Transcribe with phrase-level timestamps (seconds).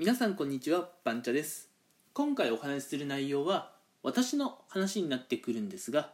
[0.00, 1.70] 皆さんこんにちはバンチャです。
[2.12, 3.72] 今回お話しする内容は
[4.04, 6.12] 私の話になってくるんですが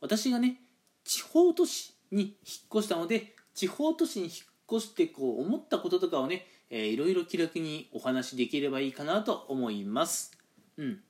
[0.00, 0.60] 私がね
[1.02, 2.32] 地方都市に引っ
[2.76, 4.34] 越したので地方都市に引っ
[4.72, 10.38] 越してこう思ったこととかをね、えー、いろいろ気楽にお話しできればいいかなと思います。
[10.76, 11.00] うん。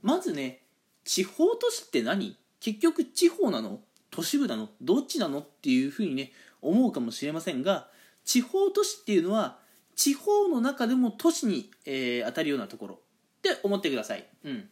[0.00, 0.62] まずね
[1.04, 2.38] 地方都市って何？
[2.60, 3.80] 結局地方なの？
[4.10, 4.70] 都市部なの？
[4.80, 5.40] どっちなの？
[5.40, 6.32] っていうふうにね
[6.62, 7.88] 思うかもしれませんが
[8.24, 9.58] 地方都市っていうのは
[9.98, 12.94] 地方の中でも都市に、えー、当たるようなところ。
[12.94, 14.68] って思ってください、うん、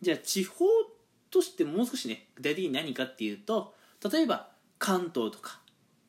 [0.00, 0.64] じゃあ地方
[1.30, 3.74] 都市ってもう少しね具体的に何かっていうと
[4.10, 5.60] 例えば関東とか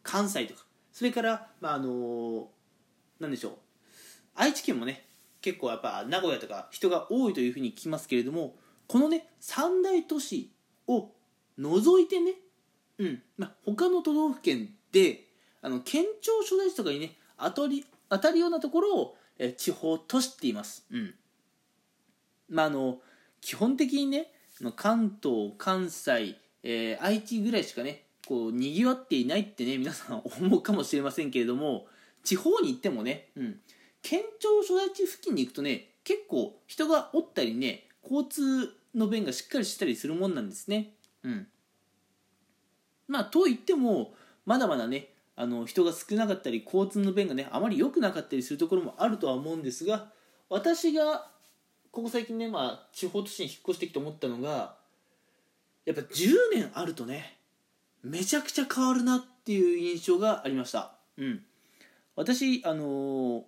[0.04, 2.44] 関西とかそれから、まあ、あのー、
[3.20, 3.54] なんでしょう。
[4.36, 5.06] 愛知県もね
[5.42, 8.56] 結構やっぱ名古屋とか人が多いというふうに聞きますけれども
[8.88, 10.52] このね三大都市
[10.88, 11.12] を
[11.58, 12.34] 除いてね、
[12.98, 13.22] うん。
[13.38, 15.28] まあ、他の都道府県で
[15.62, 21.16] あの県庁所在地とかにね当たり当たるようなところを、え地方都市って言います、うん。
[22.50, 23.00] まあ、あの
[23.40, 24.28] 基本的にね
[24.76, 31.88] 関東関西、えー、愛知ぐらいしかねこうにぎわっていないってね皆さん思うかもしれませんけれども
[32.24, 33.60] 地方に行ってもね、うん、
[34.04, 40.92] 県庁所在地付近に行くとね結構人がおったりね交通の便がしっかりしたりするもんなんですね。
[41.24, 41.48] うん、
[43.08, 44.14] まあといっても
[44.46, 50.10] まだまだねあの人が少なかったり交通の便がねあまり良くなかったりするところもあるとは思うんですが
[50.50, 51.28] 私が
[51.92, 54.76] ここ最近ね、まあ、地方都市に引っ越してきて思ったのが
[55.86, 57.38] やっぱ10年あるとね
[58.04, 60.94] めちゃくちゃ変わるなっていう印象がありました。
[61.18, 61.44] うん。
[62.16, 63.44] 私あのー、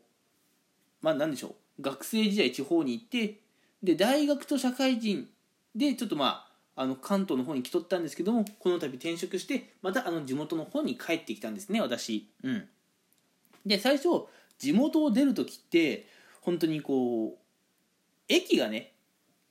[1.01, 1.81] まあ何でしょう。
[1.81, 3.39] 学生時代地方に行って
[3.81, 5.27] で大学と社会人
[5.75, 12.29] でちょっとまああの関東の方に来とったんですけどもこの度転職してまたあの地元の方に帰ってきたんですね私。
[12.43, 12.67] うん。
[13.65, 14.09] で最初
[14.57, 16.07] 地元を出る時って
[16.41, 17.37] 本当にこう
[18.27, 18.93] 駅がね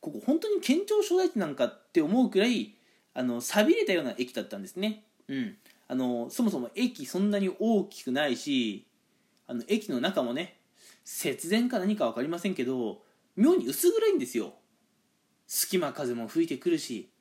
[0.01, 2.75] ここ本当に県庁所在地なんかって思うくらい
[3.15, 5.05] あの寂れたような駅だったんですね。
[5.29, 5.57] うん。
[5.87, 8.87] あのそもそも駅そんなに大きくないし
[9.47, 10.59] あの駅の中もね
[11.05, 13.03] 節電か何か分かりませんけど
[13.37, 14.55] 妙に薄暗いんですよ。
[15.47, 17.12] 隙間風も吹いてくるし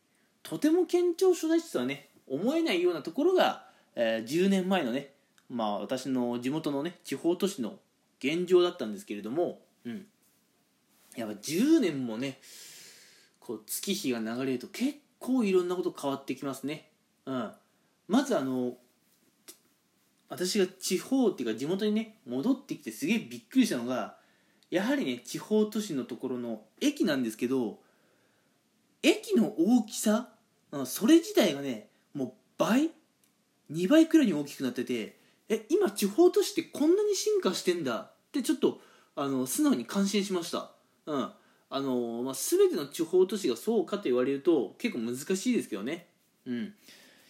[0.43, 3.65] とても県庁所在地とはね思えないようなところが、
[3.95, 5.13] えー、10年前のね
[5.49, 7.75] まあ私の地元のね地方都市の
[8.19, 10.05] 現状だったんですけれども、うん、
[11.15, 12.39] やっぱ10年もね
[13.39, 16.89] こう月日が流れると結構いろんなこと変わってきますね、
[17.25, 17.51] うん、
[18.07, 18.73] まずあの
[20.29, 24.15] 私が地方っていうか地元にね戻ってきてすげえびっくりしたのが
[24.69, 27.79] やはりね地方都市のところの駅なんですけど
[29.03, 30.29] 駅の大きさ？
[30.85, 32.91] それ自体がねもう倍
[33.71, 35.17] ？2倍くらいに大きくなってて
[35.49, 37.97] え今地方都市ってこんなに進化してんだ？
[37.99, 38.79] ってちょっと
[39.15, 40.71] あの素直に感心しました。
[41.05, 41.31] うん。
[41.73, 46.07] あのまあ、全ての地方都市がそうかと言われると結構難しいですけどね、
[46.45, 46.73] うん、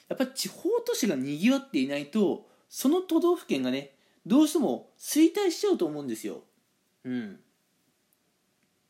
[0.08, 3.92] やっぱ地方都市がにぎわっていないとその都道府県がね
[4.26, 6.42] どうしても衰退しちゃうと思うんですよ、
[7.04, 7.40] うん、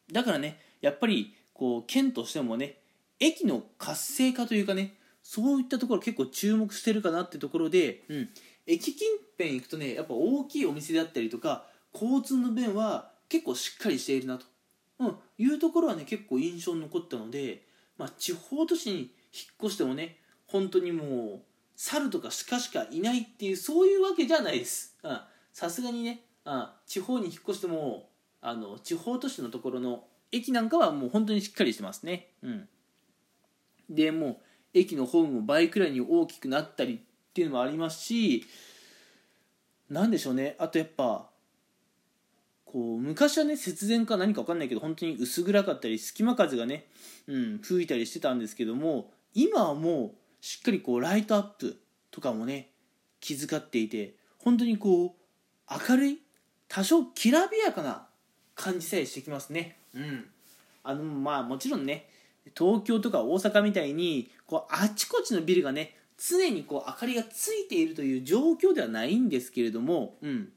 [0.09, 2.79] だからねやっぱりこう県としてもね
[3.19, 8.29] 駅の活性化というかねそういったところ結構注目してるかなってところで、うん、
[8.66, 9.07] 駅近
[9.38, 14.45] 辺行くとねやっぱ大きいお店であったりとか交通の便は結構しっかりしているなと。
[15.01, 17.61] うん、いうところはね結構印象に残ったので、
[17.95, 19.09] まあ、地方都市に引っ
[19.66, 20.17] 越してもね
[20.47, 21.39] 本当にもう
[21.75, 24.97] 猿とか鹿しかいないっていうそういうわけじゃないです。
[25.53, 28.09] さすがにねあ地方に引っ越しても
[28.41, 32.29] あの地方都市のところの駅なんかはもう本当にしっかりしてますね。
[32.43, 32.69] うん。
[33.89, 34.37] でもう
[34.73, 38.45] 駅のホームも倍くらいに大きくなったりっていうのもありますし
[39.89, 40.55] 何でしょうね。
[40.59, 41.29] あとやっぱ
[42.65, 46.87] こう昔はね節電か何か分かんないけど本当に薄暗かったり隙間風がね、
[47.27, 51.81] うん、吹いたりしてたんですけども今はもうしっかりこうライトアップ
[52.11, 52.69] とかもね
[53.19, 56.19] 気遣っていて本当にこう明るい
[56.69, 58.07] 多少きらびやかな
[58.55, 59.80] 感じさえしてきますね。
[59.96, 60.26] うん。
[60.84, 62.08] あのまあもちろんね
[62.58, 70.49] 東京とか大阪みたいにこうあちこちのビルがね常にこう明かりがついているという状況ではないんですけれども、うん、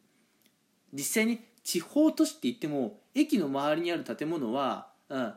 [0.92, 5.34] 実際に地方都市って言っても駅の周りにある建物は、うん、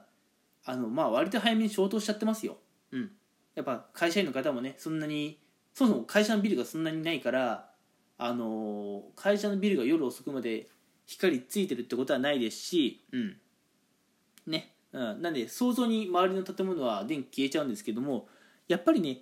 [0.65, 2.57] あのまあ割と早めに消灯しちゃってますよ、
[2.91, 3.11] うん、
[3.55, 5.39] やっぱ会社員の方もねそんなに
[5.73, 7.69] そもそも会社のビルがそんなにないから
[8.17, 10.67] あの会社のビルが夜遅くまで
[11.05, 13.37] 光ついてるってことはないですし、うん
[14.47, 14.73] ね。
[14.93, 18.27] うん、なんで想像に周りの建物は電気消えちゃうんですけども
[18.67, 19.19] やっぱりね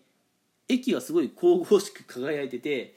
[0.68, 2.95] 駅はすごい神々しく輝いてて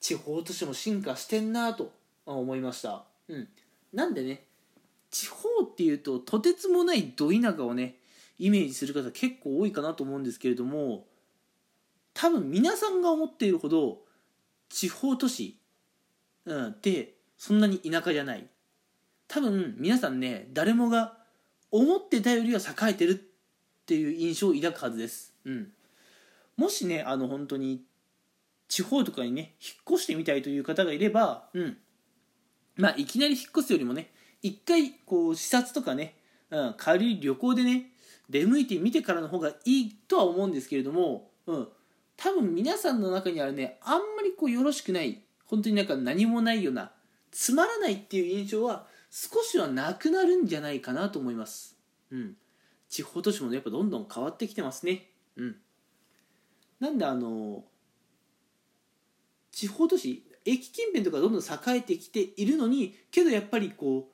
[0.00, 1.92] 地方都市も進化してんなと
[2.26, 3.04] 思いました。
[3.28, 3.48] うん、
[3.92, 4.44] なんでね
[5.10, 7.96] 地方っていうととてつもないど田舎をね
[8.38, 11.06] イメージする方結構多いかなと思うんですけれども
[12.14, 13.98] 多分皆さんが思っているほど
[14.68, 15.58] 地方都市、
[16.44, 18.46] うん、ってそんなに田舎じゃない。
[19.28, 21.19] 多分皆さんね誰もが
[21.70, 23.14] 思ってたよりは栄えてるっ
[23.86, 25.68] ていう印象を抱くはずです、うん、
[26.56, 27.82] もしねあの本当に
[28.68, 31.76] 地方とかにね引っ越してみたいという方がいれば、うん、
[32.76, 34.10] まあいきなり引っ越すよりもね
[34.42, 36.14] 一回こう視察とかね、
[36.50, 37.90] うん、軽い旅行でね
[38.28, 41.68] 出向いてみてからの方がいいとは思うんですけれども、うん、
[42.16, 46.92] 多分皆さんの中にあるねあんまりこうよろしくない本当になんか何もないような
[47.32, 51.76] つまらないっていう印象は少しはなくなるんじゃないかなと思います、
[52.10, 52.36] うん、
[52.88, 55.10] 地方都市もやっぱどんどん変わってきてますね。
[55.36, 55.56] うん。
[56.80, 57.64] なんであの
[59.52, 64.12] 地方都市駅近辺とかどんどん栄えてきているのにけどやっぱりこう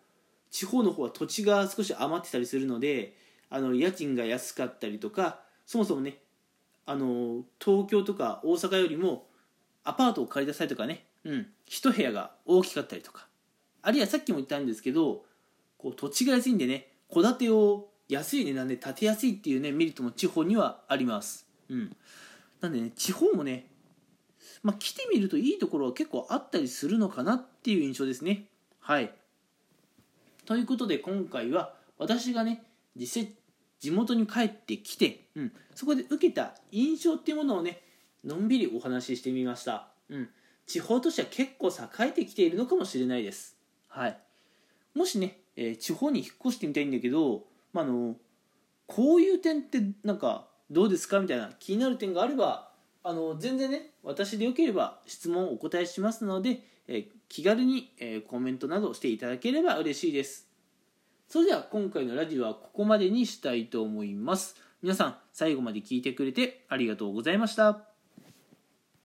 [0.51, 3.17] 地方の方は土地が少し余ってたりするので
[3.49, 6.19] あの家賃が安かったりとかそもそもね
[6.85, 9.29] あの東京とか大阪よりも
[9.85, 13.26] アパートを借りた際とかね、うん、一部屋が大きかったりとか
[13.87, 15.23] あるいはさっきも言ったんですけど
[15.79, 21.97] こう土地が安いんでね戸建てを安い値段で建てやすいっていうねメリットも地方にはあります、うん、
[22.61, 23.67] なんでね地方もね
[24.63, 28.47] まあ、来てみるといいところは結構あったりするのかなっていう印象ですね。
[28.81, 29.13] はい。
[30.45, 32.65] ということで今回は私がね
[32.97, 33.33] 実際
[33.79, 37.81] 地元に帰ってきて、うん、そこで受けた印象っていうものをね
[38.25, 39.89] のんびりお話ししてみました。
[40.09, 40.29] うん、
[40.67, 43.56] 地方としては結構栄えてきているのかもしれないです。
[43.97, 44.19] はい。
[44.95, 48.17] もしね、えー、地方に引っ越してみたいんだけど、まあ、の
[48.87, 52.69] こういう点ってなんかどうですかみたいな気になる点があれば
[53.03, 60.47] あの全然ね私でよければ質問をお答えしますので、えー、気軽に、えー、コメントなどしていただければ嬉しいです。
[61.29, 64.57] それでは今回のラジオはここまでにしたいと思います。
[64.83, 67.96] 皆さん最後まで聞いてくれてありがとうございました。